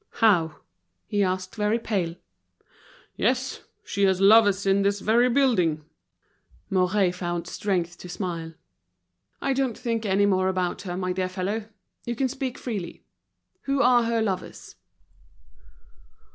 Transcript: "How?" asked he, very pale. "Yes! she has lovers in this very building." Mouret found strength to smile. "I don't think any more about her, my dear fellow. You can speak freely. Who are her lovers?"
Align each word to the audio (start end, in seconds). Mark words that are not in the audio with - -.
"How?" 0.13 0.55
asked 1.13 1.53
he, 1.55 1.59
very 1.61 1.77
pale. 1.77 2.15
"Yes! 3.17 3.61
she 3.83 4.05
has 4.05 4.19
lovers 4.19 4.65
in 4.65 4.81
this 4.81 4.99
very 4.99 5.29
building." 5.29 5.85
Mouret 6.71 7.11
found 7.13 7.45
strength 7.45 7.99
to 7.99 8.09
smile. 8.09 8.55
"I 9.41 9.53
don't 9.53 9.77
think 9.77 10.03
any 10.03 10.25
more 10.25 10.47
about 10.47 10.81
her, 10.89 10.97
my 10.97 11.13
dear 11.13 11.29
fellow. 11.29 11.65
You 12.03 12.15
can 12.15 12.29
speak 12.29 12.57
freely. 12.57 13.03
Who 13.65 13.83
are 13.83 14.01
her 14.05 14.23
lovers?" 14.23 14.75